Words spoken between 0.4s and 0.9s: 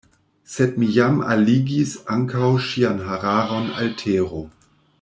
Sed mi